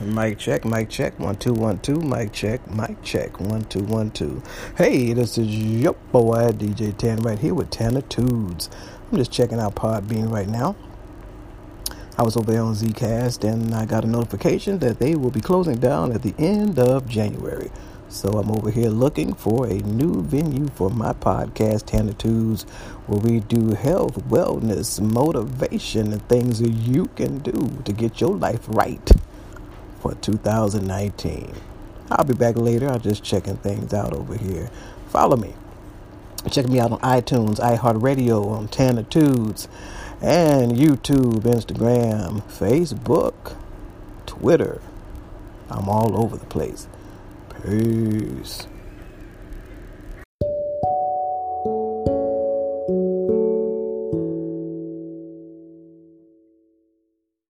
Mic 0.00 0.38
check, 0.38 0.64
mic 0.64 0.88
check, 0.88 1.18
one 1.18 1.36
two 1.36 1.52
one 1.52 1.78
two, 1.80 2.00
mic 2.00 2.32
check, 2.32 2.66
mic 2.70 3.02
check, 3.02 3.38
one 3.38 3.66
two 3.66 3.82
one 3.82 4.10
two. 4.10 4.42
Hey, 4.78 5.12
this 5.12 5.36
is 5.36 5.54
your 5.54 5.92
boy 5.92 6.52
DJ 6.52 6.96
Tan 6.96 7.18
right 7.18 7.38
here 7.38 7.52
with 7.52 7.68
Tanner 7.68 8.00
Tudes. 8.00 8.70
I'm 9.12 9.18
just 9.18 9.30
checking 9.30 9.60
out 9.60 9.74
Podbean 9.74 10.32
right 10.32 10.48
now. 10.48 10.74
I 12.16 12.22
was 12.22 12.34
over 12.34 12.50
there 12.50 12.62
on 12.62 12.74
Zcast 12.74 13.44
and 13.44 13.74
I 13.74 13.84
got 13.84 14.04
a 14.04 14.06
notification 14.06 14.78
that 14.78 15.00
they 15.00 15.16
will 15.16 15.30
be 15.30 15.42
closing 15.42 15.76
down 15.76 16.12
at 16.12 16.22
the 16.22 16.34
end 16.38 16.78
of 16.78 17.06
January. 17.06 17.70
So 18.08 18.30
I'm 18.30 18.50
over 18.50 18.70
here 18.70 18.88
looking 18.88 19.34
for 19.34 19.66
a 19.66 19.74
new 19.74 20.22
venue 20.22 20.68
for 20.68 20.88
my 20.88 21.12
podcast, 21.12 21.84
Tanner 21.84 22.14
Tudes, 22.14 22.62
where 23.06 23.20
we 23.20 23.40
do 23.40 23.74
health, 23.74 24.16
wellness, 24.30 24.98
motivation, 24.98 26.10
and 26.14 26.26
things 26.26 26.60
that 26.60 26.70
you 26.70 27.08
can 27.16 27.40
do 27.40 27.82
to 27.84 27.92
get 27.92 28.18
your 28.22 28.34
life 28.34 28.64
right 28.66 29.10
for 30.00 30.14
2019. 30.14 31.54
I'll 32.10 32.24
be 32.24 32.34
back 32.34 32.56
later. 32.56 32.88
I'm 32.88 33.00
just 33.00 33.22
checking 33.22 33.56
things 33.58 33.94
out 33.94 34.12
over 34.12 34.36
here. 34.36 34.70
Follow 35.08 35.36
me. 35.36 35.54
Check 36.50 36.68
me 36.68 36.80
out 36.80 36.92
on 36.92 36.98
iTunes, 37.00 37.60
iHeartRadio, 37.60 38.46
on 38.50 38.68
Tanner 38.68 39.02
Tudes, 39.02 39.68
and 40.22 40.72
YouTube, 40.72 41.40
Instagram, 41.42 42.42
Facebook, 42.44 43.56
Twitter. 44.26 44.80
I'm 45.70 45.88
all 45.88 46.20
over 46.20 46.36
the 46.36 46.46
place. 46.46 46.88
Peace. 47.62 48.66